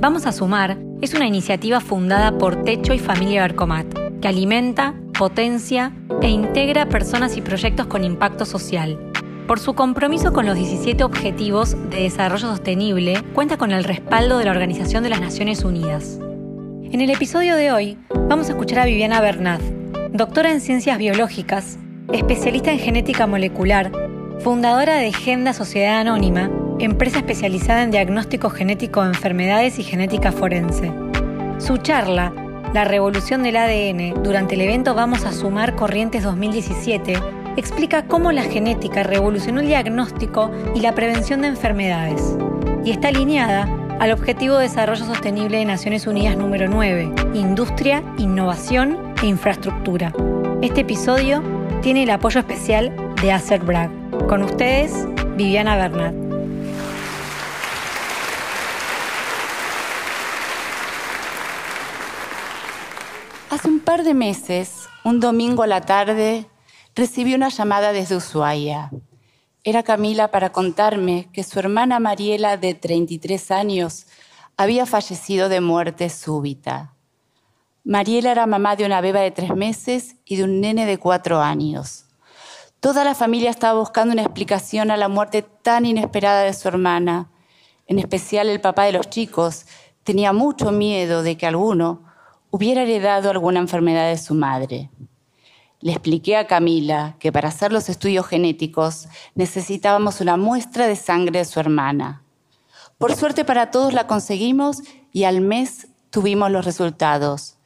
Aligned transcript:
Vamos 0.00 0.24
a 0.24 0.32
Sumar 0.32 0.78
es 1.02 1.12
una 1.12 1.26
iniciativa 1.26 1.78
fundada 1.78 2.38
por 2.38 2.64
Techo 2.64 2.94
y 2.94 2.98
Familia 2.98 3.42
Bercomat, 3.42 3.86
que 4.22 4.28
alimenta, 4.28 4.94
potencia 5.18 5.92
e 6.22 6.28
integra 6.28 6.88
personas 6.88 7.36
y 7.36 7.42
proyectos 7.42 7.86
con 7.86 8.02
impacto 8.02 8.46
social. 8.46 8.98
Por 9.46 9.60
su 9.60 9.74
compromiso 9.74 10.32
con 10.32 10.46
los 10.46 10.56
17 10.56 11.04
Objetivos 11.04 11.76
de 11.90 12.04
Desarrollo 12.04 12.48
Sostenible, 12.48 13.22
cuenta 13.34 13.58
con 13.58 13.72
el 13.72 13.84
respaldo 13.84 14.38
de 14.38 14.46
la 14.46 14.52
Organización 14.52 15.02
de 15.02 15.10
las 15.10 15.20
Naciones 15.20 15.64
Unidas. 15.64 16.18
En 16.90 17.02
el 17.02 17.10
episodio 17.10 17.56
de 17.56 17.70
hoy 17.70 17.98
vamos 18.26 18.48
a 18.48 18.52
escuchar 18.52 18.78
a 18.78 18.84
Viviana 18.86 19.20
Bernat, 19.20 19.60
doctora 20.12 20.50
en 20.50 20.62
Ciencias 20.62 20.96
Biológicas, 20.96 21.78
especialista 22.10 22.72
en 22.72 22.78
genética 22.78 23.26
molecular, 23.26 23.92
fundadora 24.38 24.96
de 24.96 25.12
Genda 25.12 25.52
Sociedad 25.52 26.00
Anónima, 26.00 26.50
empresa 26.80 27.18
especializada 27.18 27.82
en 27.82 27.90
diagnóstico 27.90 28.48
genético 28.48 29.02
de 29.02 29.08
enfermedades 29.08 29.78
y 29.78 29.82
genética 29.82 30.32
forense. 30.32 30.90
Su 31.58 31.76
charla, 31.76 32.32
La 32.72 32.84
revolución 32.84 33.42
del 33.42 33.56
ADN, 33.56 34.22
durante 34.22 34.54
el 34.54 34.60
evento 34.60 34.94
Vamos 34.94 35.24
a 35.24 35.32
Sumar 35.32 35.74
Corrientes 35.74 36.22
2017, 36.22 37.14
explica 37.56 38.06
cómo 38.06 38.30
la 38.30 38.44
genética 38.44 39.02
revolucionó 39.02 39.60
el 39.60 39.66
diagnóstico 39.66 40.50
y 40.74 40.80
la 40.80 40.94
prevención 40.94 41.42
de 41.42 41.48
enfermedades, 41.48 42.36
y 42.84 42.92
está 42.92 43.08
alineada 43.08 43.68
al 43.98 44.12
Objetivo 44.12 44.56
de 44.56 44.68
Desarrollo 44.68 45.04
Sostenible 45.04 45.58
de 45.58 45.64
Naciones 45.64 46.06
Unidas 46.06 46.36
número 46.36 46.68
9, 46.68 47.12
Industria, 47.34 48.02
Innovación 48.18 48.96
e 49.22 49.26
Infraestructura. 49.26 50.12
Este 50.62 50.82
episodio 50.82 51.42
tiene 51.82 52.04
el 52.04 52.10
apoyo 52.10 52.40
especial 52.40 52.94
de 53.20 53.32
Acer 53.32 53.60
Bragg. 53.60 53.90
Con 54.28 54.42
ustedes, 54.42 55.06
Viviana 55.36 55.76
Bernat. 55.76 56.19
Hace 63.50 63.66
un 63.66 63.80
par 63.80 64.04
de 64.04 64.14
meses, 64.14 64.88
un 65.04 65.18
domingo 65.18 65.64
a 65.64 65.66
la 65.66 65.80
tarde, 65.80 66.46
recibí 66.94 67.34
una 67.34 67.48
llamada 67.48 67.92
desde 67.92 68.14
Ushuaia. 68.14 68.92
Era 69.64 69.82
Camila 69.82 70.30
para 70.30 70.52
contarme 70.52 71.28
que 71.32 71.42
su 71.42 71.58
hermana 71.58 71.98
Mariela, 71.98 72.56
de 72.56 72.74
33 72.74 73.50
años, 73.50 74.06
había 74.56 74.86
fallecido 74.86 75.48
de 75.48 75.60
muerte 75.60 76.10
súbita. 76.10 76.94
Mariela 77.82 78.30
era 78.30 78.46
mamá 78.46 78.76
de 78.76 78.86
una 78.86 79.00
beba 79.00 79.18
de 79.18 79.32
tres 79.32 79.52
meses 79.56 80.14
y 80.24 80.36
de 80.36 80.44
un 80.44 80.60
nene 80.60 80.86
de 80.86 80.98
cuatro 80.98 81.40
años. 81.40 82.04
Toda 82.78 83.02
la 83.02 83.16
familia 83.16 83.50
estaba 83.50 83.80
buscando 83.80 84.12
una 84.12 84.22
explicación 84.22 84.92
a 84.92 84.96
la 84.96 85.08
muerte 85.08 85.42
tan 85.42 85.86
inesperada 85.86 86.42
de 86.42 86.54
su 86.54 86.68
hermana. 86.68 87.32
En 87.88 87.98
especial 87.98 88.48
el 88.48 88.60
papá 88.60 88.84
de 88.84 88.92
los 88.92 89.10
chicos 89.10 89.66
tenía 90.04 90.32
mucho 90.32 90.70
miedo 90.70 91.24
de 91.24 91.36
que 91.36 91.48
alguno 91.48 92.09
hubiera 92.50 92.82
heredado 92.82 93.30
alguna 93.30 93.60
enfermedad 93.60 94.08
de 94.08 94.18
su 94.18 94.34
madre. 94.34 94.90
Le 95.80 95.92
expliqué 95.92 96.36
a 96.36 96.46
Camila 96.46 97.16
que 97.18 97.32
para 97.32 97.48
hacer 97.48 97.72
los 97.72 97.88
estudios 97.88 98.26
genéticos 98.26 99.08
necesitábamos 99.34 100.20
una 100.20 100.36
muestra 100.36 100.86
de 100.86 100.96
sangre 100.96 101.38
de 101.38 101.44
su 101.44 101.58
hermana. 101.58 102.22
Por 102.98 103.16
suerte 103.16 103.44
para 103.44 103.70
todos 103.70 103.94
la 103.94 104.06
conseguimos 104.06 104.82
y 105.12 105.24
al 105.24 105.40
mes 105.40 105.88
tuvimos 106.10 106.50
los 106.50 106.64
resultados 106.64 107.56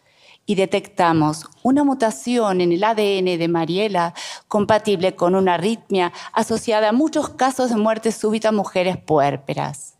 y 0.46 0.54
detectamos 0.54 1.46
una 1.62 1.82
mutación 1.82 2.60
en 2.60 2.72
el 2.72 2.84
ADN 2.84 3.38
de 3.38 3.48
Mariela 3.48 4.14
compatible 4.46 5.16
con 5.16 5.34
una 5.34 5.54
arritmia 5.54 6.12
asociada 6.32 6.90
a 6.90 6.92
muchos 6.92 7.30
casos 7.30 7.70
de 7.70 7.76
muerte 7.76 8.12
súbita 8.12 8.50
a 8.50 8.52
mujeres 8.52 8.98
puérperas. 8.98 9.94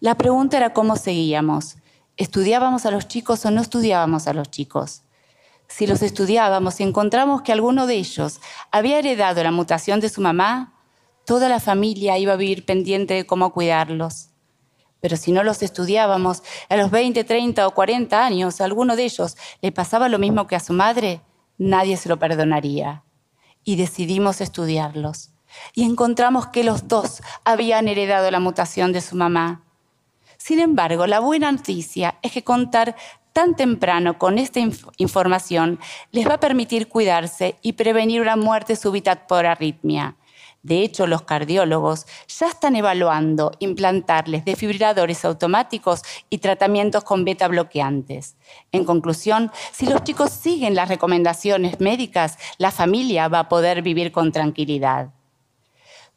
La 0.00 0.14
pregunta 0.14 0.56
era 0.56 0.72
cómo 0.72 0.96
seguíamos 0.96 1.76
¿Estudiábamos 2.18 2.86
a 2.86 2.90
los 2.90 3.08
chicos 3.08 3.44
o 3.44 3.50
no 3.50 3.60
estudiábamos 3.60 4.26
a 4.26 4.32
los 4.32 4.50
chicos? 4.50 5.02
Si 5.68 5.86
los 5.86 6.00
estudiábamos 6.00 6.80
y 6.80 6.82
encontramos 6.82 7.42
que 7.42 7.52
alguno 7.52 7.86
de 7.86 7.96
ellos 7.96 8.40
había 8.70 8.98
heredado 8.98 9.42
la 9.42 9.50
mutación 9.50 10.00
de 10.00 10.08
su 10.08 10.22
mamá, 10.22 10.72
toda 11.26 11.50
la 11.50 11.60
familia 11.60 12.16
iba 12.16 12.32
a 12.32 12.36
vivir 12.36 12.64
pendiente 12.64 13.12
de 13.12 13.26
cómo 13.26 13.52
cuidarlos. 13.52 14.30
Pero 15.00 15.18
si 15.18 15.30
no 15.30 15.42
los 15.42 15.62
estudiábamos, 15.62 16.42
a 16.70 16.76
los 16.76 16.90
20, 16.90 17.22
30 17.22 17.66
o 17.66 17.74
40 17.74 18.24
años, 18.24 18.62
a 18.62 18.64
alguno 18.64 18.96
de 18.96 19.04
ellos 19.04 19.36
le 19.60 19.70
pasaba 19.70 20.08
lo 20.08 20.18
mismo 20.18 20.46
que 20.46 20.56
a 20.56 20.60
su 20.60 20.72
madre, 20.72 21.20
nadie 21.58 21.98
se 21.98 22.08
lo 22.08 22.18
perdonaría. 22.18 23.04
Y 23.62 23.76
decidimos 23.76 24.40
estudiarlos. 24.40 25.32
Y 25.74 25.84
encontramos 25.84 26.46
que 26.46 26.64
los 26.64 26.88
dos 26.88 27.20
habían 27.44 27.88
heredado 27.88 28.30
la 28.30 28.40
mutación 28.40 28.92
de 28.92 29.02
su 29.02 29.16
mamá. 29.16 29.65
Sin 30.46 30.60
embargo, 30.60 31.08
la 31.08 31.18
buena 31.18 31.50
noticia 31.50 32.20
es 32.22 32.30
que 32.30 32.44
contar 32.44 32.94
tan 33.32 33.56
temprano 33.56 34.16
con 34.16 34.38
esta 34.38 34.60
información 34.96 35.80
les 36.12 36.28
va 36.28 36.34
a 36.34 36.40
permitir 36.40 36.86
cuidarse 36.86 37.56
y 37.62 37.72
prevenir 37.72 38.20
una 38.20 38.36
muerte 38.36 38.76
súbita 38.76 39.26
por 39.26 39.44
arritmia. 39.44 40.14
De 40.62 40.82
hecho, 40.82 41.08
los 41.08 41.22
cardiólogos 41.22 42.06
ya 42.28 42.46
están 42.46 42.76
evaluando 42.76 43.50
implantarles 43.58 44.44
desfibriladores 44.44 45.24
automáticos 45.24 46.02
y 46.30 46.38
tratamientos 46.38 47.02
con 47.02 47.24
beta 47.24 47.48
bloqueantes. 47.48 48.36
En 48.70 48.84
conclusión, 48.84 49.50
si 49.72 49.86
los 49.86 50.04
chicos 50.04 50.30
siguen 50.30 50.76
las 50.76 50.88
recomendaciones 50.88 51.80
médicas, 51.80 52.38
la 52.58 52.70
familia 52.70 53.26
va 53.26 53.40
a 53.40 53.48
poder 53.48 53.82
vivir 53.82 54.12
con 54.12 54.30
tranquilidad. 54.30 55.15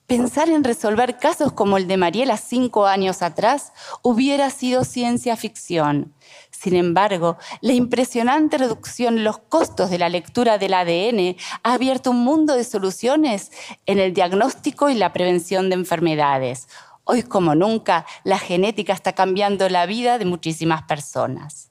Pensar 0.10 0.50
en 0.50 0.64
resolver 0.64 1.20
casos 1.20 1.52
como 1.52 1.78
el 1.78 1.88
de 1.88 1.96
Mariela 1.96 2.36
cinco 2.38 2.88
años 2.88 3.22
atrás 3.22 3.74
hubiera 4.02 4.50
sido 4.50 4.84
ciencia 4.84 5.38
ficción. 5.38 6.16
Sin 6.50 6.76
embargo, 6.76 7.38
la 7.62 7.74
impresionante 7.74 8.58
reducción 8.58 9.20
en 9.20 9.24
los 9.24 9.38
costos 9.38 9.92
de 9.92 10.00
la 10.00 10.10
lectura 10.10 10.58
del 10.58 10.74
ADN 10.74 11.36
ha 11.62 11.74
abierto 11.74 12.10
un 12.10 12.24
mundo 12.24 12.56
de 12.56 12.64
soluciones 12.64 13.52
en 13.86 14.00
el 14.00 14.16
diagnóstico 14.16 14.90
y 14.90 14.96
la 14.96 15.14
prevención 15.14 15.70
de 15.70 15.76
enfermedades. 15.76 16.68
Hoy 17.04 17.22
como 17.22 17.54
nunca, 17.54 18.08
la 18.24 18.40
genética 18.40 18.94
está 18.94 19.14
cambiando 19.14 19.70
la 19.70 19.86
vida 19.86 20.18
de 20.18 20.26
muchísimas 20.26 20.82
personas. 20.82 21.70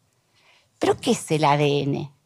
¿Pero 0.78 0.96
qué 0.96 1.10
es 1.10 1.30
el 1.32 1.44
ADN? 1.44 2.17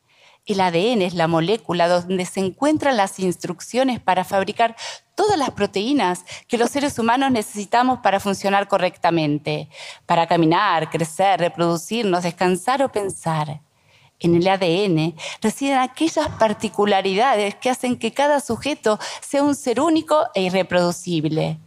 El 0.45 0.61
ADN 0.61 1.03
es 1.03 1.15
la 1.15 1.29
molécula 1.29 1.87
donde 1.87 2.27
se 2.27 2.41
encuentran 2.41 2.97
las 2.97 3.21
instrucciones 3.21 4.01
para 4.01 4.25
fabricar 4.25 4.75
todas 5.15 5.39
las 5.39 5.51
proteínas 5.51 6.25
que 6.49 6.59
los 6.59 6.71
seres 6.71 6.99
humanos 6.99 7.31
necesitamos 7.31 8.01
para 8.01 8.19
funcionar 8.19 8.67
correctamente, 8.67 9.69
para 10.05 10.27
caminar, 10.27 10.91
crecer, 10.91 11.39
reproducirnos, 11.39 12.25
descansar 12.25 12.83
o 12.83 12.91
pensar. 12.91 13.61
En 14.19 14.35
el 14.35 14.49
ADN 14.49 15.15
residen 15.41 15.79
aquellas 15.79 16.29
particularidades 16.31 17.55
que 17.55 17.71
hacen 17.71 17.97
que 17.97 18.13
cada 18.13 18.41
sujeto 18.41 18.99
sea 19.21 19.45
un 19.45 19.55
ser 19.55 19.81
único 19.81 20.27
e 20.35 20.43
irreproducible. 20.43 21.61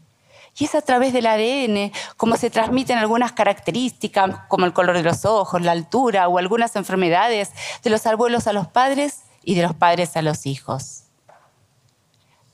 Y 0.57 0.65
es 0.65 0.75
a 0.75 0.81
través 0.81 1.11
del 1.11 1.25
ADN 1.25 1.91
como 2.15 2.37
se 2.37 2.49
transmiten 2.49 2.97
algunas 2.97 3.33
características, 3.33 4.39
como 4.47 4.65
el 4.65 4.73
color 4.73 4.95
de 4.95 5.03
los 5.03 5.25
ojos, 5.25 5.61
la 5.61 5.73
altura 5.73 6.27
o 6.29 6.37
algunas 6.37 6.75
enfermedades 6.75 7.51
de 7.83 7.89
los 7.89 8.05
abuelos 8.05 8.47
a 8.47 8.53
los 8.53 8.67
padres 8.67 9.23
y 9.43 9.55
de 9.55 9.63
los 9.63 9.75
padres 9.75 10.15
a 10.15 10.21
los 10.21 10.45
hijos. 10.45 11.03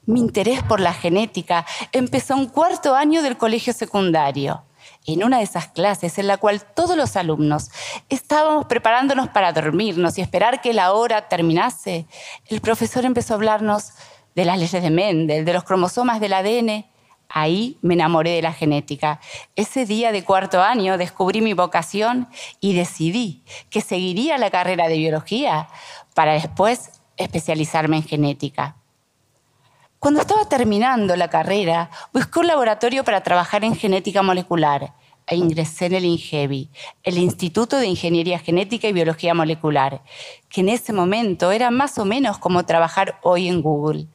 Mi 0.05 0.19
interés 0.19 0.63
por 0.63 0.79
la 0.79 0.93
genética 0.93 1.65
empezó 1.91 2.35
un 2.35 2.47
cuarto 2.47 2.95
año 2.95 3.21
del 3.21 3.37
colegio 3.37 3.71
secundario. 3.71 4.63
En 5.05 5.23
una 5.23 5.37
de 5.37 5.43
esas 5.43 5.67
clases 5.67 6.17
en 6.17 6.27
la 6.27 6.37
cual 6.37 6.63
todos 6.63 6.97
los 6.97 7.15
alumnos 7.15 7.69
estábamos 8.09 8.65
preparándonos 8.65 9.29
para 9.29 9.53
dormirnos 9.53 10.17
y 10.17 10.21
esperar 10.21 10.59
que 10.61 10.73
la 10.73 10.93
hora 10.93 11.27
terminase, 11.27 12.07
el 12.47 12.61
profesor 12.61 13.05
empezó 13.05 13.33
a 13.33 13.37
hablarnos 13.37 13.91
de 14.33 14.45
las 14.45 14.57
leyes 14.57 14.81
de 14.81 14.89
Mendel, 14.89 15.45
de 15.45 15.53
los 15.53 15.63
cromosomas 15.63 16.19
del 16.19 16.33
ADN 16.33 16.90
Ahí 17.33 17.77
me 17.81 17.93
enamoré 17.93 18.31
de 18.31 18.41
la 18.41 18.51
genética. 18.51 19.21
Ese 19.55 19.85
día 19.85 20.11
de 20.11 20.23
cuarto 20.23 20.61
año 20.61 20.97
descubrí 20.97 21.41
mi 21.41 21.53
vocación 21.53 22.27
y 22.59 22.73
decidí 22.73 23.43
que 23.69 23.79
seguiría 23.79 24.37
la 24.37 24.51
carrera 24.51 24.89
de 24.89 24.97
biología 24.97 25.69
para 26.13 26.33
después 26.33 27.01
especializarme 27.15 27.97
en 27.97 28.03
genética. 28.03 28.75
Cuando 29.99 30.19
estaba 30.19 30.49
terminando 30.49 31.15
la 31.15 31.29
carrera, 31.29 31.89
busqué 32.11 32.39
un 32.39 32.47
laboratorio 32.47 33.03
para 33.03 33.21
trabajar 33.21 33.63
en 33.63 33.75
genética 33.75 34.21
molecular 34.23 34.93
e 35.27 35.35
ingresé 35.35 35.85
en 35.85 35.93
el 35.93 36.05
INGEBI, 36.05 36.69
el 37.03 37.17
Instituto 37.17 37.77
de 37.77 37.87
Ingeniería 37.87 38.39
Genética 38.39 38.89
y 38.89 38.93
Biología 38.93 39.33
Molecular, 39.33 40.01
que 40.49 40.61
en 40.61 40.69
ese 40.69 40.91
momento 40.91 41.51
era 41.51 41.71
más 41.71 41.97
o 41.97 42.03
menos 42.05 42.39
como 42.39 42.65
trabajar 42.65 43.19
hoy 43.21 43.47
en 43.47 43.61
Google. 43.61 44.07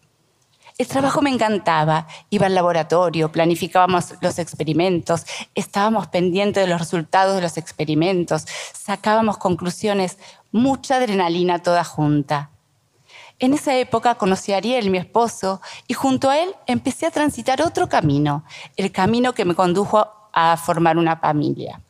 El 0.79 0.89
trabajo 0.89 1.23
me 1.23 1.31
encantaba. 1.31 2.07
Iba 2.29 2.47
al 2.47 2.55
laboratorio, 2.55 3.33
planificábamos 3.33 4.15
los 4.21 4.39
experimentos, 4.39 5.25
estábamos 5.55 6.09
pendientes 6.09 6.63
de 6.63 6.69
los 6.71 6.79
resultados 6.79 7.35
de 7.35 7.41
los 7.41 7.57
experimentos, 7.57 8.47
sacábamos 8.75 9.39
conclusiones, 9.39 10.19
mucha 10.53 10.97
adrenalina 10.97 11.63
toda 11.63 11.83
junta. 11.83 12.51
En 13.39 13.55
esa 13.55 13.75
época 13.77 14.17
conocí 14.17 14.53
a 14.53 14.59
Ariel, 14.59 14.91
mi 14.91 14.99
esposo, 14.99 15.63
y 15.89 15.95
junto 15.95 16.29
a 16.29 16.39
él 16.39 16.55
empecé 16.67 17.07
a 17.07 17.11
transitar 17.11 17.63
otro 17.63 17.89
camino, 17.89 18.45
el 18.77 18.93
camino 18.93 19.33
que 19.33 19.47
me 19.47 19.55
condujo 19.55 20.07
a 20.33 20.59
formar 20.59 20.99
una 20.99 21.17
familia. 21.17 21.81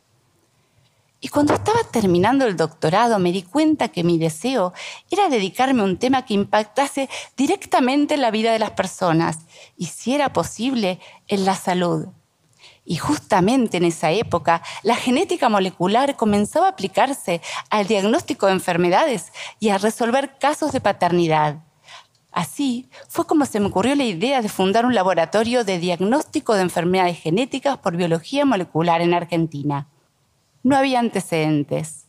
Y 1.19 1.29
cuando 1.29 1.55
estaba 1.55 1.79
terminando 1.91 2.45
el 2.45 2.55
doctorado 2.55 3.17
me 3.17 3.31
di 3.31 3.41
cuenta 3.41 3.87
que 3.87 4.03
mi 4.03 4.19
deseo 4.19 4.73
era 5.09 5.29
dedicarme 5.29 5.81
a 5.81 5.85
un 5.85 5.97
tema 5.97 6.25
que 6.25 6.35
impactase 6.35 7.09
directamente 7.35 8.13
en 8.13 8.21
la 8.21 8.29
vida 8.29 8.51
de 8.51 8.59
las 8.59 8.71
personas 8.71 9.39
y, 9.75 9.87
si 9.87 10.13
era 10.13 10.31
posible, 10.31 10.99
en 11.27 11.45
la 11.45 11.55
salud. 11.55 12.07
Y 12.85 12.97
justamente 12.97 13.77
en 13.77 13.83
esa 13.83 14.11
época, 14.11 14.61
la 14.83 14.95
genética 14.95 15.49
molecular 15.49 16.15
comenzaba 16.15 16.67
a 16.67 16.69
aplicarse 16.69 17.41
al 17.69 17.87
diagnóstico 17.87 18.45
de 18.45 18.53
enfermedades 18.53 19.33
y 19.59 19.69
a 19.69 19.77
resolver 19.77 20.37
casos 20.37 20.71
de 20.71 20.81
paternidad. 20.81 21.63
Así 22.31 22.89
fue 23.09 23.25
como 23.25 23.45
se 23.45 23.59
me 23.59 23.65
ocurrió 23.65 23.95
la 23.95 24.03
idea 24.03 24.43
de 24.43 24.49
fundar 24.49 24.85
un 24.85 24.93
laboratorio 24.93 25.63
de 25.63 25.79
diagnóstico 25.79 26.53
de 26.53 26.61
enfermedades 26.61 27.19
genéticas 27.19 27.79
por 27.79 27.97
biología 27.97 28.45
molecular 28.45 29.01
en 29.01 29.15
Argentina. 29.15 29.87
No 30.67 30.75
había 30.75 30.99
antecedentes. 30.99 32.07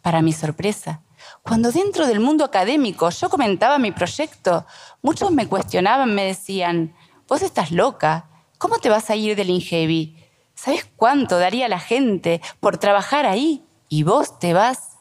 Para 0.00 0.22
mi 0.22 0.32
sorpresa, 0.32 1.02
cuando 1.42 1.70
dentro 1.70 2.06
del 2.06 2.18
mundo 2.18 2.42
académico 2.42 3.10
yo 3.10 3.28
comentaba 3.28 3.78
mi 3.78 3.92
proyecto, 3.92 4.64
muchos 5.02 5.30
me 5.32 5.46
cuestionaban, 5.48 6.14
me 6.14 6.24
decían, 6.24 6.94
vos 7.28 7.42
estás 7.42 7.72
loca, 7.72 8.24
¿cómo 8.56 8.78
te 8.78 8.88
vas 8.88 9.10
a 9.10 9.16
ir 9.16 9.36
del 9.36 9.50
INGEBI? 9.50 10.16
¿Sabes 10.54 10.88
cuánto 10.96 11.38
daría 11.38 11.68
la 11.68 11.78
gente 11.78 12.40
por 12.58 12.78
trabajar 12.78 13.26
ahí? 13.26 13.62
¿Y 13.90 14.02
vos 14.02 14.38
te 14.38 14.54
vas? 14.54 14.96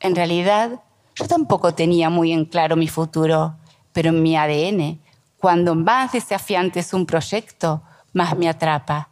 En 0.00 0.16
realidad, 0.16 0.80
yo 1.16 1.28
tampoco 1.28 1.74
tenía 1.74 2.08
muy 2.08 2.32
en 2.32 2.46
claro 2.46 2.76
mi 2.76 2.88
futuro 2.88 3.56
pero 3.92 4.08
en 4.08 4.22
mi 4.22 4.38
ADN, 4.38 5.02
cuando 5.36 5.74
más 5.74 6.12
desafiante 6.12 6.80
es 6.80 6.94
un 6.94 7.04
proyecto, 7.04 7.82
más 8.14 8.38
me 8.38 8.48
atrapa. 8.48 9.10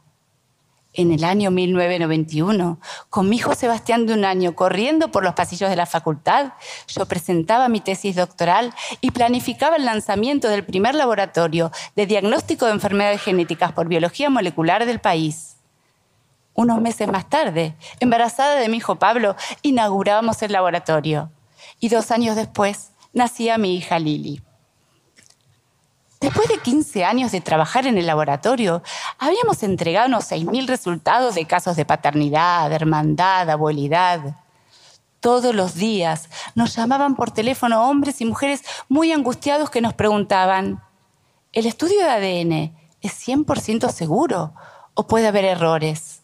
En 0.95 1.13
el 1.13 1.23
año 1.23 1.51
1991, 1.51 2.81
con 3.11 3.29
mi 3.29 3.37
hijo 3.37 3.55
Sebastián 3.55 4.07
de 4.07 4.15
un 4.15 4.25
año 4.25 4.55
corriendo 4.55 5.11
por 5.11 5.23
los 5.23 5.35
pasillos 5.35 5.69
de 5.69 5.77
la 5.77 5.87
facultad, 5.87 6.55
yo 6.89 7.07
presentaba 7.07 7.69
mi 7.69 7.81
tesis 7.81 8.17
doctoral 8.17 8.73
y 9.01 9.11
planificaba 9.11 9.77
el 9.77 9.85
lanzamiento 9.85 10.49
del 10.49 10.65
primer 10.65 10.95
laboratorio 10.95 11.71
de 11.95 12.07
diagnóstico 12.07 12.67
de 12.67 12.73
enfermedades 12.73 13.21
genéticas 13.21 13.73
por 13.73 13.87
biología 13.87 14.31
molecular 14.31 14.87
del 14.87 14.99
país. 14.99 15.57
Unos 16.55 16.81
meses 16.81 17.07
más 17.07 17.29
tarde, 17.29 17.77
embarazada 18.01 18.57
de 18.57 18.69
mi 18.69 18.79
hijo 18.79 18.97
Pablo, 18.97 19.37
inaugurábamos 19.63 20.43
el 20.43 20.53
laboratorio. 20.53 21.31
Y 21.79 21.91
dos 21.91 22.11
años 22.11 22.35
después, 22.35 22.93
nacía 23.13 23.59
mi 23.59 23.77
hija 23.77 23.99
Lili. 23.99 24.43
Después 26.21 26.49
de 26.49 26.59
15 26.59 27.05
años 27.05 27.31
de 27.31 27.41
trabajar 27.41 27.87
en 27.87 27.97
el 27.97 28.07
laboratorio, 28.07 28.83
habíamos 29.19 29.63
entregado 29.63 30.09
unos 30.09 30.31
6.000 30.31 30.67
resultados 30.67 31.37
de 31.37 31.47
casos 31.47 31.77
de 31.77 31.85
paternidad, 31.85 32.73
hermandad, 32.73 33.49
abuelidad. 33.49 34.37
Todos 35.21 35.55
los 35.55 35.75
días 35.75 36.29
nos 36.57 36.75
llamaban 36.75 37.15
por 37.15 37.31
teléfono 37.31 37.89
hombres 37.89 38.21
y 38.21 38.25
mujeres 38.25 38.65
muy 38.89 39.13
angustiados 39.13 39.71
que 39.71 39.81
nos 39.81 39.95
preguntaban, 39.95 40.83
¿el 41.53 41.67
estudio 41.67 42.01
de 42.01 42.11
ADN 42.11 42.77
es 43.01 43.29
100% 43.29 43.91
seguro 43.93 44.55
o 44.95 45.07
puede 45.07 45.29
haber 45.29 45.45
errores? 45.45 46.23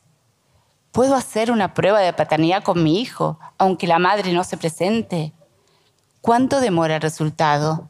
¿Puedo 0.91 1.15
hacer 1.15 1.53
una 1.53 1.73
prueba 1.73 2.01
de 2.01 2.13
paternidad 2.13 2.65
con 2.65 2.83
mi 2.83 3.01
hijo, 3.01 3.39
aunque 3.59 3.87
la 3.87 4.01
madre 4.01 4.33
no 4.33 4.43
se 4.43 4.57
presente? 4.57 5.33
¿Cuánto 6.21 6.61
demora 6.61 6.97
el 6.97 7.03
resultado? 7.03 7.89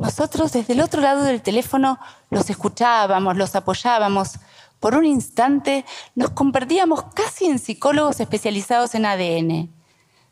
Nosotros 0.00 0.52
desde 0.52 0.72
el 0.72 0.80
otro 0.80 1.02
lado 1.02 1.24
del 1.24 1.42
teléfono 1.42 1.98
los 2.30 2.48
escuchábamos, 2.48 3.36
los 3.36 3.54
apoyábamos. 3.54 4.38
Por 4.80 4.94
un 4.94 5.04
instante 5.04 5.84
nos 6.14 6.30
convertíamos 6.30 7.04
casi 7.14 7.44
en 7.44 7.58
psicólogos 7.58 8.18
especializados 8.18 8.94
en 8.94 9.04
ADN. 9.04 9.70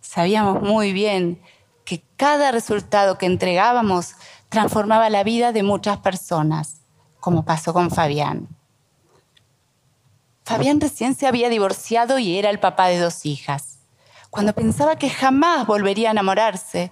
Sabíamos 0.01 0.63
muy 0.63 0.95
bien 0.95 1.43
que 1.85 2.03
cada 2.17 2.51
resultado 2.51 3.19
que 3.19 3.27
entregábamos 3.27 4.15
transformaba 4.49 5.11
la 5.11 5.23
vida 5.23 5.53
de 5.53 5.63
muchas 5.63 5.99
personas, 5.99 6.81
como 7.21 7.45
pasó 7.45 7.75
con 7.75 7.91
Fabián. 7.91 8.49
Fabián 10.47 10.81
recién 10.81 11.15
se 11.15 11.27
había 11.27 11.51
divorciado 11.51 12.19
y 12.19 12.39
era 12.39 12.49
el 12.49 12.59
papá 12.59 12.87
de 12.87 12.99
dos 13.01 13.27
hijas. 13.27 13.81
Cuando 14.31 14.55
pensaba 14.55 14.97
que 14.97 15.11
jamás 15.11 15.67
volvería 15.67 16.09
a 16.09 16.13
enamorarse, 16.13 16.91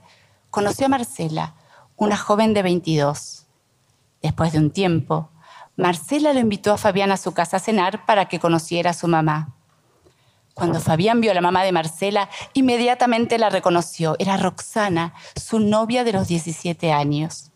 conoció 0.50 0.84
a 0.84 0.90
Marcela, 0.90 1.54
una 1.96 2.16
joven 2.16 2.52
de 2.52 2.62
22. 2.62 3.46
Después 4.22 4.52
de 4.52 4.58
un 4.58 4.70
tiempo, 4.70 5.30
Marcela 5.76 6.32
lo 6.32 6.40
invitó 6.40 6.72
a 6.72 6.78
Fabián 6.78 7.10
a 7.10 7.16
su 7.16 7.32
casa 7.32 7.56
a 7.56 7.60
cenar 7.60 8.04
para 8.06 8.26
que 8.26 8.38
conociera 8.38 8.90
a 8.90 8.94
su 8.94 9.08
mamá. 9.08 9.54
Cuando 10.54 10.80
Fabián 10.80 11.20
vio 11.20 11.32
a 11.32 11.34
la 11.34 11.40
mamá 11.40 11.64
de 11.64 11.72
Marcela, 11.72 12.30
inmediatamente 12.54 13.38
la 13.38 13.50
reconoció. 13.50 14.16
Era 14.18 14.36
Roxana, 14.36 15.14
su 15.34 15.58
novia 15.58 16.02
de 16.02 16.12
los 16.12 16.28
17 16.28 16.92
años. 16.92 17.50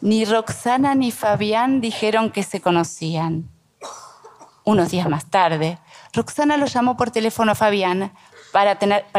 Ni 0.00 0.24
Roxana 0.24 0.94
ni 0.94 1.12
Fabián 1.12 1.80
dijeron 1.80 2.30
que 2.30 2.42
se 2.42 2.60
conocían. 2.60 3.48
Unos 4.64 4.90
días 4.90 5.08
más 5.08 5.26
tarde, 5.26 5.78
Roxana 6.12 6.56
lo 6.56 6.66
llamó 6.66 6.96
por 6.96 7.12
teléfono 7.12 7.52
a 7.52 7.54
Fabián 7.54 8.12
para, 8.52 8.76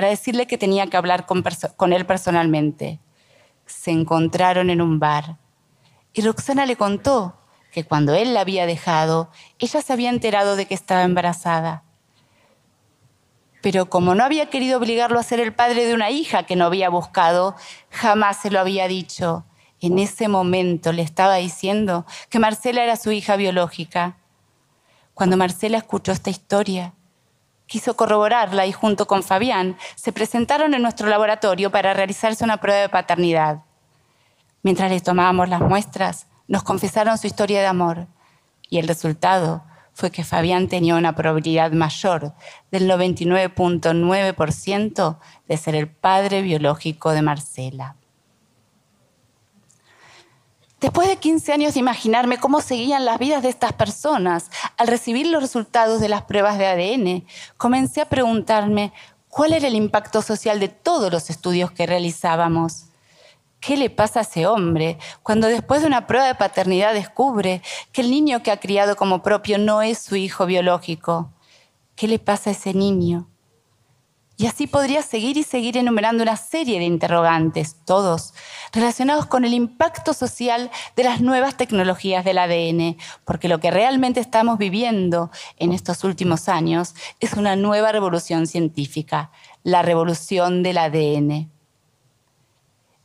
decirle 0.10 0.46
que 0.46 0.58
tenía 0.58 0.88
que 0.88 0.98
hablar 0.98 1.26
con 1.26 1.94
él 1.94 2.06
personalmente 2.06 3.00
se 3.68 3.92
encontraron 3.92 4.70
en 4.70 4.82
un 4.82 5.00
bar. 5.00 5.38
Y 6.14 6.22
Roxana 6.22 6.66
le 6.66 6.76
contó 6.76 7.38
que 7.72 7.84
cuando 7.84 8.16
él 8.16 8.34
la 8.34 8.42
había 8.42 8.66
dejado, 8.66 9.30
ella 9.60 9.82
se 9.82 9.94
había 9.94 10.10
enterado 10.10 10.56
de 10.56 10.66
que 10.66 10.74
estaba 10.74 11.04
embarazada. 11.04 11.84
Pero 13.62 13.90
como 13.90 14.16
no 14.16 14.24
había 14.24 14.50
querido 14.50 14.80
obligarlo 14.80 15.20
a 15.20 15.24
ser 15.24 15.40
el 15.40 15.54
padre 15.54 15.86
de 15.86 15.94
una 15.94 16.10
hija 16.10 16.44
que 16.44 16.56
no 16.56 16.66
había 16.66 16.90
buscado, 16.90 17.56
jamás 17.92 18.38
se 18.38 18.50
lo 18.50 18.60
había 18.60 18.88
dicho. 18.88 19.46
En 19.80 20.00
ese 20.00 20.28
momento 20.28 20.92
le 20.92 21.04
estaba 21.04 21.36
diciendo 21.36 22.06
que 22.30 22.40
Marcela 22.40 22.84
era 22.84 22.96
su 22.96 23.12
hija 23.12 23.36
biológica. 23.36 24.18
Cuando 25.14 25.38
Marcela 25.38 25.78
escuchó 25.78 26.12
esta 26.12 26.30
historia, 26.30 26.94
quiso 27.68 27.96
corroborarla 27.96 28.66
y 28.66 28.72
junto 28.72 29.06
con 29.06 29.22
Fabián 29.22 29.78
se 29.96 30.12
presentaron 30.12 30.74
en 30.74 30.82
nuestro 30.82 31.08
laboratorio 31.08 31.70
para 31.70 31.94
realizarse 31.94 32.44
una 32.44 32.58
prueba 32.58 32.82
de 32.82 32.90
paternidad. 32.90 33.60
Mientras 34.64 34.90
les 34.90 35.04
tomábamos 35.04 35.50
las 35.50 35.62
muestras, 35.62 36.26
nos 36.48 36.64
confesaron 36.64 37.18
su 37.18 37.28
historia 37.28 37.60
de 37.60 37.68
amor 37.68 38.08
y 38.70 38.80
el 38.80 38.88
resultado 38.88 39.64
fue 39.94 40.10
que 40.12 40.24
Fabián 40.24 40.68
tenía 40.68 40.96
una 40.96 41.16
probabilidad 41.16 41.72
mayor 41.72 42.34
del 42.72 42.88
99.9% 42.90 45.18
de 45.48 45.58
ser 45.58 45.76
el 45.76 45.88
padre 45.88 46.44
biológico 46.44 47.12
de 47.12 47.22
Marcela. 47.22 47.96
Después 50.80 51.08
de 51.08 51.18
15 51.18 51.54
años 51.54 51.74
de 51.74 51.80
imaginarme 51.80 52.38
cómo 52.38 52.62
seguían 52.62 53.04
las 53.04 53.18
vidas 53.18 53.42
de 53.42 53.50
estas 53.50 53.74
personas, 53.74 54.52
al 54.78 54.88
recibir 54.88 55.26
los 55.26 55.42
resultados 55.42 56.00
de 56.00 56.08
las 56.08 56.22
pruebas 56.22 56.60
de 56.60 56.68
ADN, 56.68 57.26
comencé 57.58 58.02
a 58.02 58.10
preguntarme 58.10 58.94
cuál 59.28 59.54
era 59.54 59.68
el 59.68 59.74
impacto 59.74 60.22
social 60.22 60.60
de 60.60 60.68
todos 60.68 61.12
los 61.12 61.32
estudios 61.32 61.72
que 61.72 61.88
realizábamos. 61.88 62.86
¿Qué 63.60 63.76
le 63.76 63.90
pasa 63.90 64.20
a 64.20 64.22
ese 64.22 64.46
hombre 64.46 65.00
cuando 65.24 65.48
después 65.48 65.82
de 65.82 65.88
una 65.88 66.06
prueba 66.06 66.28
de 66.28 66.36
paternidad 66.36 66.94
descubre 66.94 67.64
que 67.92 68.02
el 68.02 68.12
niño 68.12 68.44
que 68.44 68.52
ha 68.52 68.60
criado 68.60 68.96
como 68.96 69.24
propio 69.24 69.58
no 69.58 69.82
es 69.82 69.98
su 69.98 70.16
hijo 70.16 70.46
biológico? 70.46 71.32
¿Qué 71.96 72.08
le 72.08 72.20
pasa 72.20 72.52
a 72.52 72.54
ese 72.54 72.76
niño? 72.76 73.28
Y 74.40 74.46
así 74.46 74.68
podría 74.68 75.02
seguir 75.02 75.36
y 75.38 75.44
seguir 75.44 75.78
enumerando 75.78 76.22
una 76.22 76.38
serie 76.38 76.78
de 76.78 76.86
interrogantes, 76.86 77.76
todos 77.86 78.36
relacionados 78.72 79.26
con 79.26 79.46
el 79.46 79.54
impacto 79.56 80.14
social 80.14 80.70
de 80.96 81.04
las 81.04 81.22
nuevas 81.22 81.58
tecnologías 81.58 82.24
del 82.24 82.38
ADN, 82.38 82.98
porque 83.26 83.48
lo 83.48 83.60
que 83.60 83.72
realmente 83.72 84.20
estamos 84.20 84.60
viviendo 84.60 85.32
en 85.58 85.72
estos 85.74 86.04
últimos 86.04 86.50
años 86.50 86.94
es 87.20 87.34
una 87.34 87.56
nueva 87.56 87.92
revolución 87.92 88.46
científica, 88.46 89.32
la 89.64 89.82
revolución 89.82 90.62
del 90.62 90.78
ADN. 90.78 91.50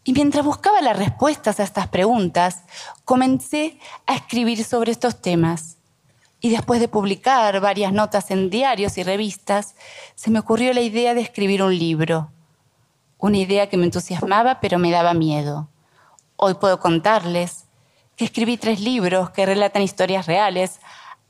Y 0.05 0.12
mientras 0.12 0.45
buscaba 0.45 0.83
las 0.83 0.99
respuestas 0.99 1.61
a 1.61 1.62
estas 1.62 1.89
preguntas, 1.89 2.65
comencé 3.07 3.79
a 4.07 4.17
escribir 4.17 4.65
sobre 4.65 4.93
estos 4.93 5.23
temas 5.23 5.79
y 6.45 6.51
después 6.51 6.81
de 6.81 6.89
publicar 6.89 7.61
varias 7.61 7.93
notas 7.93 8.33
en 8.33 8.51
diarios 8.51 8.99
y 8.99 9.05
revistas, 9.05 9.77
se 10.17 10.29
me 10.29 10.41
ocurrió 10.41 10.75
la 10.75 10.81
idea 10.81 11.15
de 11.15 11.21
escribir 11.21 11.63
un 11.63 11.79
libro. 11.79 12.33
Una 13.17 13.39
idea 13.39 13.69
que 13.69 13.77
me 13.77 13.85
entusiasmaba 13.85 14.59
pero 14.59 14.81
me 14.81 14.91
daba 14.91 15.15
miedo. 15.15 15.69
Hoy 16.35 16.55
puedo 16.55 16.81
contarles 16.81 17.67
que 18.17 18.25
escribí 18.25 18.57
tres 18.57 18.81
libros 18.81 19.31
que 19.31 19.47
relatan 19.47 19.83
historias 19.83 20.27
reales 20.27 20.81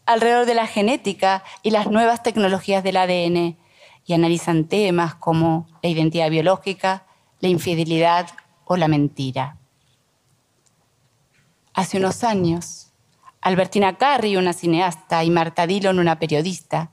alrededor 0.06 0.46
de 0.46 0.54
la 0.54 0.66
genética 0.66 1.44
y 1.62 1.72
las 1.72 1.88
nuevas 1.88 2.22
tecnologías 2.22 2.82
del 2.82 2.96
ADN 2.96 3.58
y 4.06 4.14
analizan 4.14 4.64
temas 4.64 5.14
como 5.14 5.68
la 5.82 5.90
identidad 5.90 6.30
biológica, 6.30 7.04
la 7.40 7.48
infidelidad 7.48 8.30
o 8.64 8.78
la 8.78 8.88
mentira. 8.88 9.58
Hace 11.74 11.98
unos 11.98 12.24
años, 12.24 12.91
Albertina 13.42 13.98
Carri, 13.98 14.36
una 14.36 14.52
cineasta, 14.52 15.24
y 15.24 15.30
Marta 15.30 15.66
Dillon, 15.66 15.98
una 15.98 16.20
periodista, 16.20 16.92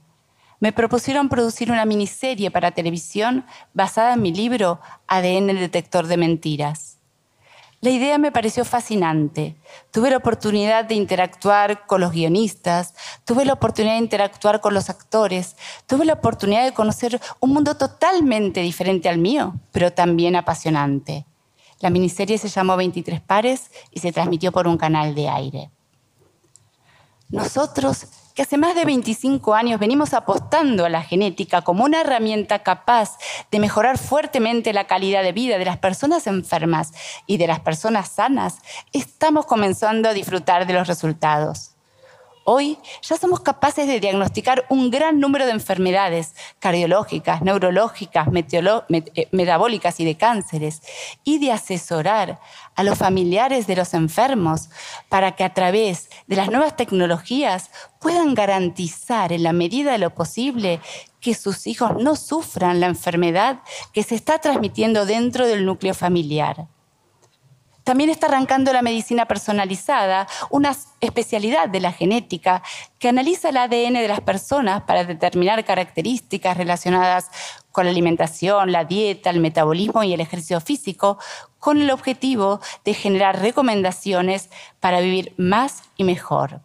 me 0.60 0.74
propusieron 0.74 1.30
producir 1.30 1.72
una 1.72 1.86
miniserie 1.86 2.50
para 2.50 2.72
televisión 2.72 3.46
basada 3.74 4.16
en 4.16 4.22
mi 4.24 4.34
libro 4.34 4.82
ADN 5.08 5.52
el 5.52 5.60
detector 5.60 6.08
de 6.08 6.18
mentiras. 6.18 6.98
La 7.82 7.92
idea 7.92 8.18
me 8.18 8.32
pareció 8.32 8.66
fascinante. 8.66 9.56
Tuve 9.92 10.10
la 10.10 10.18
oportunidad 10.18 10.84
de 10.84 10.96
interactuar 10.96 11.86
con 11.86 12.02
los 12.02 12.12
guionistas, 12.12 12.94
tuve 13.24 13.46
la 13.46 13.54
oportunidad 13.54 13.94
de 13.94 14.04
interactuar 14.04 14.60
con 14.60 14.74
los 14.74 14.90
actores, 14.90 15.56
tuve 15.86 16.04
la 16.04 16.14
oportunidad 16.14 16.66
de 16.66 16.74
conocer 16.74 17.22
un 17.40 17.54
mundo 17.54 17.78
totalmente 17.78 18.62
diferente 18.62 19.08
al 19.08 19.20
mío, 19.20 19.54
pero 19.72 19.94
también 19.94 20.36
apasionante. 20.36 21.26
La 21.80 21.92
miniserie 21.92 22.38
se 22.40 22.50
llamó 22.50 22.76
23 22.76 23.22
pares 23.22 23.72
y 23.92 24.00
se 24.00 24.12
transmitió 24.12 24.52
por 24.52 24.68
un 24.68 24.78
canal 24.78 25.16
de 25.16 25.30
aire. 25.30 25.70
Nosotros 27.30 28.08
que 28.34 28.42
hace 28.42 28.58
más 28.58 28.74
de 28.74 28.86
25 28.86 29.54
años 29.54 29.80
venimos 29.80 30.14
apostando 30.14 30.86
a 30.86 30.90
la 30.90 31.04
genética 31.04 31.62
como 31.62 31.84
una 31.84 32.02
herramienta 32.02 32.60
capaz 32.64 33.18
de 33.52 33.60
mejorar 33.60 34.00
fuertemente 34.00 34.74
la 34.74 34.88
calidad 34.88 35.22
de 35.22 35.32
vida 35.32 35.60
de 35.60 35.66
las 35.66 35.78
personas 35.78 36.26
enfermas 36.26 36.92
y 37.28 37.38
de 37.38 37.48
las 37.48 37.60
personas 37.60 38.10
sanas, 38.10 38.60
estamos 38.94 39.46
comenzando 39.46 40.10
a 40.10 40.14
disfrutar 40.14 40.66
de 40.66 40.74
los 40.74 40.88
resultados. 40.88 41.69
Hoy 42.52 42.80
ya 43.04 43.16
somos 43.16 43.42
capaces 43.42 43.86
de 43.86 44.00
diagnosticar 44.00 44.66
un 44.70 44.90
gran 44.90 45.20
número 45.20 45.46
de 45.46 45.52
enfermedades 45.52 46.34
cardiológicas, 46.58 47.44
neurológicas, 47.44 48.28
eh, 48.34 49.28
metabólicas 49.32 50.00
y 50.00 50.06
de 50.06 50.18
cánceres 50.18 50.82
y 51.24 51.38
de 51.38 51.52
asesorar 51.52 52.40
a 52.76 52.82
los 52.82 52.98
familiares 52.98 53.68
de 53.68 53.76
los 53.76 53.94
enfermos 53.94 54.70
para 55.10 55.36
que 55.36 55.44
a 55.44 55.54
través 55.54 56.10
de 56.26 56.38
las 56.38 56.50
nuevas 56.50 56.76
tecnologías 56.76 57.70
puedan 58.02 58.34
garantizar 58.34 59.32
en 59.32 59.44
la 59.44 59.54
medida 59.54 59.92
de 59.92 60.00
lo 60.00 60.16
posible 60.16 60.80
que 61.22 61.36
sus 61.36 61.68
hijos 61.68 61.98
no 62.00 62.16
sufran 62.16 62.80
la 62.80 62.88
enfermedad 62.88 63.60
que 63.94 64.02
se 64.02 64.16
está 64.16 64.40
transmitiendo 64.40 65.06
dentro 65.06 65.46
del 65.46 65.68
núcleo 65.68 65.94
familiar. 65.94 66.66
También 67.90 68.12
está 68.12 68.28
arrancando 68.28 68.72
la 68.72 68.84
medicina 68.84 69.26
personalizada, 69.26 70.28
una 70.52 70.78
especialidad 71.02 71.70
de 71.70 71.80
la 71.80 71.92
genética 71.92 72.62
que 73.00 73.10
analiza 73.10 73.50
el 73.50 73.58
ADN 73.58 73.94
de 73.94 74.08
las 74.08 74.22
personas 74.22 74.84
para 74.84 75.06
determinar 75.06 75.66
características 75.66 76.56
relacionadas 76.56 77.32
con 77.72 77.86
la 77.86 77.90
alimentación, 77.90 78.72
la 78.72 78.86
dieta, 78.86 79.32
el 79.32 79.40
metabolismo 79.40 80.04
y 80.04 80.14
el 80.14 80.22
ejercicio 80.22 80.62
físico, 80.62 81.18
con 81.58 81.82
el 81.82 81.90
objetivo 81.90 82.60
de 82.86 82.94
generar 82.94 83.42
recomendaciones 83.42 84.52
para 84.80 85.00
vivir 85.00 85.34
más 85.38 85.82
y 85.98 86.04
mejor. 86.04 86.62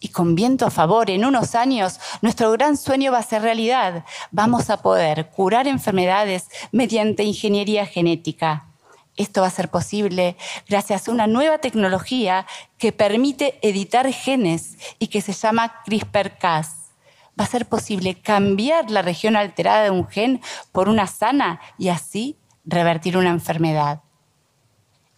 Y 0.00 0.08
con 0.08 0.34
viento 0.34 0.66
a 0.66 0.70
favor, 0.70 1.08
en 1.08 1.24
unos 1.24 1.54
años, 1.54 2.00
nuestro 2.20 2.50
gran 2.50 2.76
sueño 2.76 3.12
va 3.12 3.18
a 3.18 3.22
ser 3.22 3.42
realidad. 3.42 4.04
Vamos 4.32 4.70
a 4.70 4.82
poder 4.82 5.30
curar 5.30 5.68
enfermedades 5.68 6.48
mediante 6.72 7.22
ingeniería 7.22 7.86
genética. 7.86 8.73
Esto 9.16 9.42
va 9.42 9.46
a 9.46 9.50
ser 9.50 9.70
posible 9.70 10.36
gracias 10.68 11.06
a 11.06 11.12
una 11.12 11.26
nueva 11.26 11.58
tecnología 11.58 12.46
que 12.78 12.92
permite 12.92 13.58
editar 13.62 14.10
genes 14.12 14.76
y 14.98 15.06
que 15.06 15.20
se 15.20 15.32
llama 15.32 15.82
CRISPR-Cas. 15.86 16.92
Va 17.38 17.44
a 17.44 17.48
ser 17.48 17.66
posible 17.66 18.20
cambiar 18.20 18.90
la 18.90 19.02
región 19.02 19.36
alterada 19.36 19.84
de 19.84 19.90
un 19.90 20.08
gen 20.08 20.40
por 20.72 20.88
una 20.88 21.06
sana 21.06 21.60
y 21.78 21.88
así 21.88 22.38
revertir 22.64 23.16
una 23.16 23.30
enfermedad. 23.30 24.02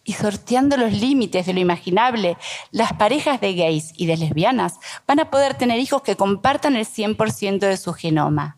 Y 0.04 0.12
sorteando 0.12 0.76
los 0.76 0.92
límites 0.92 1.46
de 1.46 1.54
lo 1.54 1.60
imaginable, 1.60 2.36
las 2.70 2.92
parejas 2.92 3.40
de 3.40 3.54
gays 3.54 3.92
y 3.96 4.06
de 4.06 4.16
lesbianas 4.16 4.78
van 5.06 5.20
a 5.20 5.30
poder 5.30 5.54
tener 5.54 5.80
hijos 5.80 6.02
que 6.02 6.16
compartan 6.16 6.76
el 6.76 6.86
100% 6.86 7.58
de 7.58 7.76
su 7.76 7.92
genoma. 7.92 8.56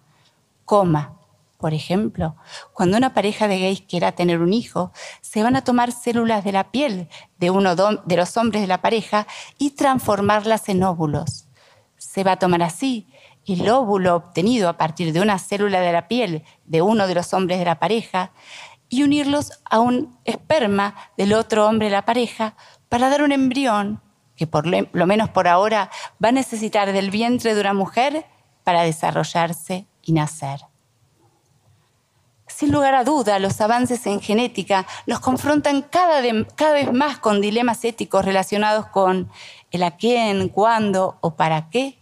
Coma, 0.64 1.17
por 1.58 1.74
ejemplo, 1.74 2.36
cuando 2.72 2.96
una 2.96 3.12
pareja 3.14 3.48
de 3.48 3.58
gays 3.58 3.82
quiera 3.82 4.12
tener 4.12 4.40
un 4.40 4.52
hijo, 4.52 4.92
se 5.20 5.42
van 5.42 5.56
a 5.56 5.64
tomar 5.64 5.90
células 5.90 6.44
de 6.44 6.52
la 6.52 6.70
piel 6.70 7.08
de 7.38 7.50
uno 7.50 7.74
de 7.74 8.16
los 8.16 8.36
hombres 8.36 8.62
de 8.62 8.68
la 8.68 8.80
pareja 8.80 9.26
y 9.58 9.70
transformarlas 9.70 10.68
en 10.68 10.84
óvulos. 10.84 11.48
Se 11.96 12.22
va 12.22 12.32
a 12.32 12.38
tomar 12.38 12.62
así 12.62 13.08
el 13.44 13.68
óvulo 13.68 14.14
obtenido 14.14 14.68
a 14.68 14.76
partir 14.76 15.12
de 15.12 15.20
una 15.20 15.38
célula 15.38 15.80
de 15.80 15.92
la 15.92 16.06
piel 16.06 16.44
de 16.64 16.80
uno 16.80 17.08
de 17.08 17.14
los 17.16 17.34
hombres 17.34 17.58
de 17.58 17.64
la 17.64 17.80
pareja 17.80 18.30
y 18.88 19.02
unirlos 19.02 19.50
a 19.64 19.80
un 19.80 20.16
esperma 20.24 20.94
del 21.16 21.32
otro 21.32 21.66
hombre 21.66 21.88
de 21.88 21.92
la 21.92 22.04
pareja 22.04 22.54
para 22.88 23.10
dar 23.10 23.22
un 23.22 23.32
embrión 23.32 24.00
que 24.36 24.46
por 24.46 24.64
lo 24.66 25.06
menos 25.06 25.30
por 25.30 25.48
ahora 25.48 25.90
va 26.22 26.28
a 26.28 26.32
necesitar 26.32 26.92
del 26.92 27.10
vientre 27.10 27.54
de 27.56 27.60
una 27.60 27.74
mujer 27.74 28.26
para 28.62 28.82
desarrollarse 28.82 29.88
y 30.02 30.12
nacer. 30.12 30.67
Sin 32.58 32.72
lugar 32.72 32.96
a 32.96 33.04
duda, 33.04 33.38
los 33.38 33.60
avances 33.60 34.04
en 34.08 34.20
genética 34.20 34.84
nos 35.06 35.20
confrontan 35.20 35.80
cada, 35.80 36.20
vez 36.20 36.92
más 36.92 37.20
con 37.20 37.40
dilemas 37.40 37.84
éticos 37.84 38.24
relacionados 38.24 38.86
con 38.86 39.30
el 39.70 39.84
a 39.84 39.92
quién, 39.92 40.48
cuándo 40.48 41.18
o 41.20 41.36
para 41.36 41.70
qué. 41.70 42.00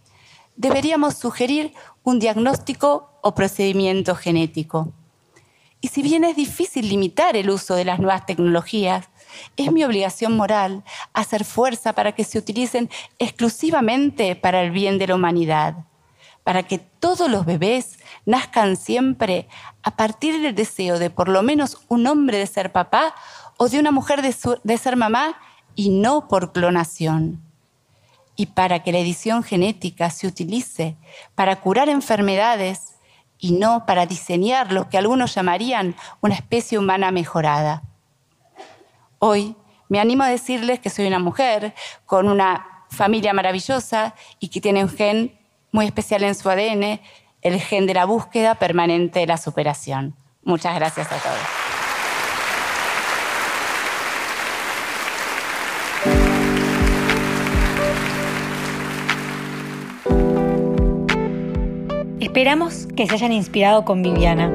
Deberíamos 0.55 1.13
sugerir 1.13 1.75
un 2.01 2.17
diagnóstico 2.17 3.11
o 3.21 3.35
procedimiento 3.35 4.15
genético. 4.15 4.91
Y 5.79 5.89
si 5.89 6.01
bien 6.01 6.23
es 6.23 6.35
difícil 6.35 6.89
limitar 6.89 7.35
el 7.35 7.51
uso 7.51 7.75
de 7.75 7.85
las 7.85 7.99
nuevas 7.99 8.25
tecnologías, 8.25 9.09
es 9.57 9.71
mi 9.71 9.83
obligación 9.83 10.35
moral 10.35 10.83
hacer 11.13 11.45
fuerza 11.45 11.93
para 11.93 12.13
que 12.13 12.23
se 12.23 12.39
utilicen 12.39 12.89
exclusivamente 13.19 14.35
para 14.35 14.63
el 14.63 14.71
bien 14.71 14.97
de 14.97 15.05
la 15.05 15.13
humanidad 15.13 15.85
para 16.47 16.63
que 16.63 16.77
todos 16.77 17.29
los 17.29 17.45
bebés 17.45 17.99
nazcan 18.25 18.77
siempre 18.77 19.49
a 19.83 19.97
partir 19.97 20.41
del 20.41 20.55
deseo 20.55 20.97
de 20.97 21.09
por 21.09 21.27
lo 21.27 21.43
menos 21.43 21.81
un 21.89 22.07
hombre 22.07 22.37
de 22.37 22.47
ser 22.47 22.71
papá 22.71 23.13
o 23.57 23.67
de 23.67 23.77
una 23.79 23.91
mujer 23.91 24.21
de, 24.21 24.77
ser 24.77 24.95
mamá 24.95 25.37
y 25.75 25.89
no 25.89 26.29
por 26.29 26.53
clonación. 26.53 27.43
Y 28.37 28.45
para 28.45 28.81
que 28.81 28.93
la 28.93 28.99
edición 28.99 29.43
genética 29.43 30.09
se 30.09 30.25
utilice 30.25 30.95
para 31.35 31.57
curar 31.57 31.89
enfermedades 31.89 32.95
y 33.37 33.51
no 33.51 33.85
para 33.85 34.05
diseñar 34.05 34.71
lo 34.71 34.87
que 34.87 34.97
algunos 34.97 35.35
llamarían 35.35 35.97
una 36.21 36.35
especie 36.35 36.79
humana 36.79 37.11
mejorada. 37.11 37.83
Hoy 39.19 39.57
me 39.89 39.99
animo 39.99 40.23
a 40.23 40.29
decirles 40.29 40.79
que 40.79 40.89
soy 40.89 41.07
una 41.07 41.19
mujer 41.19 41.73
con 42.05 42.29
una 42.29 42.85
familia 42.89 43.33
maravillosa 43.33 44.15
y 44.39 44.47
que 44.47 44.61
tiene 44.61 44.85
un 44.85 44.89
gen 44.89 45.36
muy 45.77 45.85
especial 45.85 46.23
en 46.23 46.33
su 46.33 46.49
ADN, 46.49 46.99
el 47.43 47.61
gen 47.61 47.85
de 47.85 47.93
la 47.93 48.05
búsqueda 48.05 48.55
permanente 48.55 49.19
de 49.19 49.27
la 49.27 49.37
superación. 49.37 50.15
Muchas 50.43 50.73
gracias 50.73 51.07
a 51.11 51.17
todos. 51.17 51.37
Esperamos 62.19 62.87
que 62.95 63.05
se 63.05 63.13
hayan 63.13 63.31
inspirado 63.31 63.85
con 63.85 64.01
Viviana. 64.01 64.51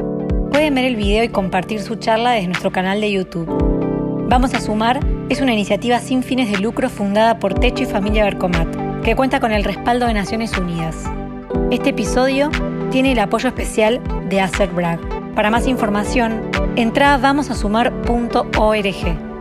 Pueden 0.51 0.75
ver 0.75 0.87
el 0.87 0.97
video 0.97 1.23
y 1.23 1.29
compartir 1.29 1.81
su 1.83 1.95
charla 1.95 2.33
desde 2.33 2.49
nuestro 2.49 2.73
canal 2.73 3.01
de 3.01 3.13
YouTube. 3.13 3.47
Vamos 4.29 4.55
a 4.55 4.61
Sumar 4.61 4.99
es 5.29 5.41
una 5.41 5.53
iniciativa 5.53 6.01
sin 6.01 6.25
fines 6.25 6.51
de 6.51 6.59
lucro 6.59 6.91
fundada 6.91 7.39
por 7.39 7.55
Techo 7.55 7.85
y 7.85 7.87
Familia 7.87 8.25
Bercomat 8.25 8.82
que 9.03 9.17
cuenta 9.17 9.41
con 9.41 9.53
el 9.53 9.65
respaldo 9.65 10.07
de 10.07 10.15
Naciones 10.15 10.57
Unidas. 10.57 10.97
Este 11.71 11.91
episodio 11.91 12.51
tiene 12.91 13.13
el 13.13 13.19
apoyo 13.19 13.49
especial 13.49 14.01
de 14.29 14.41
Acer 14.41 14.71
Bragg. 14.71 15.01
Para 15.35 15.51
más 15.51 15.67
información, 15.67 16.51
entra 16.77 17.15
a 17.15 17.19
vamosasumar.org. 17.19 19.32